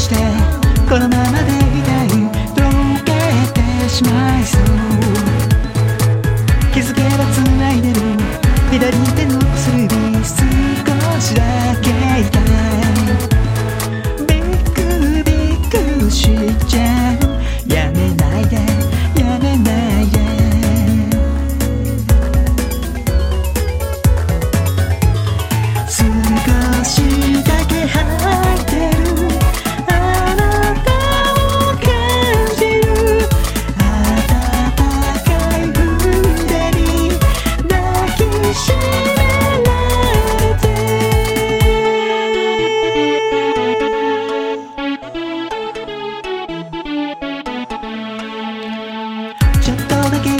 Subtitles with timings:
[0.00, 0.14] して
[0.88, 1.59] このままで
[50.14, 50.39] again.